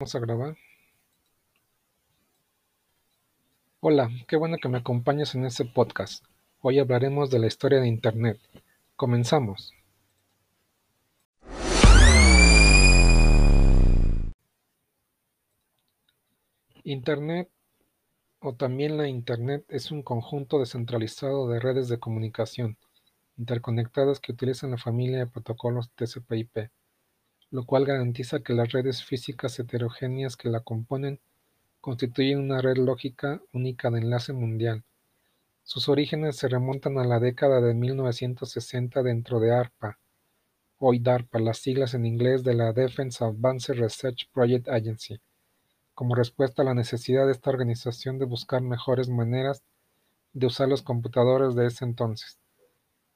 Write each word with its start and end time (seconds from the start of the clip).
Vamos 0.00 0.14
a 0.14 0.18
grabar. 0.18 0.56
Hola, 3.80 4.08
qué 4.26 4.36
bueno 4.36 4.56
que 4.56 4.70
me 4.70 4.78
acompañes 4.78 5.34
en 5.34 5.44
este 5.44 5.66
podcast. 5.66 6.24
Hoy 6.62 6.78
hablaremos 6.78 7.28
de 7.28 7.38
la 7.38 7.48
historia 7.48 7.80
de 7.80 7.88
Internet. 7.88 8.40
Comenzamos. 8.96 9.74
Internet 16.82 17.50
o 18.38 18.54
también 18.54 18.96
la 18.96 19.06
Internet 19.06 19.66
es 19.68 19.90
un 19.90 20.02
conjunto 20.02 20.58
descentralizado 20.60 21.46
de 21.46 21.60
redes 21.60 21.88
de 21.88 22.00
comunicación 22.00 22.78
interconectadas 23.36 24.18
que 24.18 24.32
utilizan 24.32 24.70
la 24.70 24.78
familia 24.78 25.18
de 25.18 25.26
protocolos 25.26 25.90
TCP/IP 25.90 26.70
lo 27.50 27.64
cual 27.64 27.84
garantiza 27.84 28.40
que 28.40 28.54
las 28.54 28.70
redes 28.70 29.02
físicas 29.02 29.58
heterogéneas 29.58 30.36
que 30.36 30.48
la 30.48 30.60
componen 30.60 31.20
constituyen 31.80 32.38
una 32.38 32.60
red 32.60 32.76
lógica 32.76 33.42
única 33.52 33.90
de 33.90 33.98
enlace 33.98 34.32
mundial. 34.32 34.84
Sus 35.62 35.88
orígenes 35.88 36.36
se 36.36 36.48
remontan 36.48 36.98
a 36.98 37.04
la 37.04 37.18
década 37.18 37.60
de 37.60 37.74
1960 37.74 39.02
dentro 39.02 39.40
de 39.40 39.52
ARPA, 39.52 39.98
hoy 40.78 40.98
DARPA, 40.98 41.38
las 41.38 41.58
siglas 41.58 41.94
en 41.94 42.06
inglés 42.06 42.42
de 42.44 42.54
la 42.54 42.72
Defense 42.72 43.24
Advanced 43.24 43.74
Research 43.74 44.28
Project 44.32 44.68
Agency, 44.68 45.20
como 45.94 46.14
respuesta 46.14 46.62
a 46.62 46.64
la 46.64 46.74
necesidad 46.74 47.26
de 47.26 47.32
esta 47.32 47.50
organización 47.50 48.18
de 48.18 48.24
buscar 48.24 48.62
mejores 48.62 49.08
maneras 49.08 49.62
de 50.32 50.46
usar 50.46 50.68
los 50.68 50.82
computadores 50.82 51.54
de 51.54 51.66
ese 51.66 51.84
entonces 51.84 52.39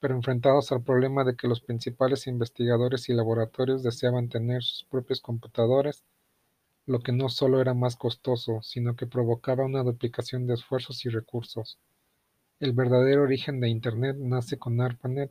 pero 0.04 0.16
enfrentados 0.16 0.70
al 0.70 0.82
problema 0.82 1.24
de 1.24 1.34
que 1.34 1.48
los 1.48 1.62
principales 1.62 2.26
investigadores 2.26 3.08
y 3.08 3.14
laboratorios 3.14 3.82
deseaban 3.82 4.28
tener 4.28 4.62
sus 4.62 4.84
propios 4.84 5.22
computadores, 5.22 6.04
lo 6.84 7.00
que 7.00 7.10
no 7.10 7.30
solo 7.30 7.58
era 7.58 7.72
más 7.72 7.96
costoso, 7.96 8.60
sino 8.60 8.96
que 8.96 9.06
provocaba 9.06 9.64
una 9.64 9.82
duplicación 9.82 10.46
de 10.46 10.52
esfuerzos 10.52 11.06
y 11.06 11.08
recursos. 11.08 11.78
El 12.60 12.74
verdadero 12.74 13.22
origen 13.22 13.60
de 13.60 13.70
Internet 13.70 14.18
nace 14.18 14.58
con 14.58 14.78
ARPANET, 14.78 15.30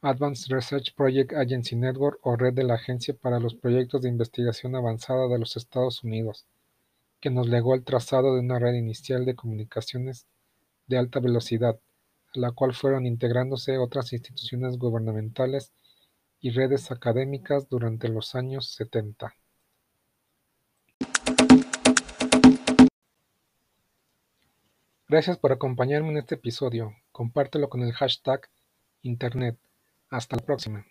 Advanced 0.00 0.50
Research 0.50 0.94
Project 0.96 1.34
Agency 1.34 1.76
Network 1.76 2.20
o 2.22 2.36
Red 2.36 2.54
de 2.54 2.64
la 2.64 2.76
Agencia 2.76 3.12
para 3.12 3.38
los 3.38 3.54
Proyectos 3.54 4.00
de 4.00 4.08
Investigación 4.08 4.74
Avanzada 4.76 5.28
de 5.28 5.38
los 5.38 5.58
Estados 5.58 6.02
Unidos, 6.02 6.46
que 7.20 7.28
nos 7.28 7.50
legó 7.50 7.74
el 7.74 7.84
trazado 7.84 8.34
de 8.34 8.40
una 8.40 8.58
red 8.58 8.72
inicial 8.72 9.26
de 9.26 9.34
comunicaciones 9.34 10.24
de 10.86 10.96
alta 10.96 11.20
velocidad, 11.20 11.78
a 12.34 12.38
la 12.38 12.52
cual 12.52 12.74
fueron 12.74 13.06
integrándose 13.06 13.78
otras 13.78 14.12
instituciones 14.12 14.78
gubernamentales 14.78 15.72
y 16.40 16.50
redes 16.50 16.90
académicas 16.90 17.68
durante 17.68 18.08
los 18.08 18.34
años 18.34 18.72
setenta. 18.72 19.34
Gracias 25.08 25.38
por 25.38 25.50
acompañarme 25.50 26.10
en 26.10 26.18
este 26.18 26.36
episodio. 26.36 26.94
Compártelo 27.10 27.68
con 27.68 27.82
el 27.82 27.92
hashtag 27.92 28.48
Internet. 29.02 29.58
Hasta 30.08 30.36
la 30.36 30.42
próxima. 30.42 30.86